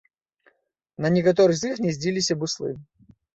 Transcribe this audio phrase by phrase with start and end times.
[1.05, 2.73] На некаторых з іх гняздзіліся буслы.